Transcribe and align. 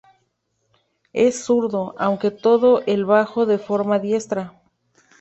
Es 1.13 1.43
zurdo, 1.45 1.93
aunque 1.99 2.31
toca 2.31 2.83
el 2.87 3.05
bajo 3.05 3.45
de 3.45 3.59
forma 3.59 3.99
diestra. 3.99 4.59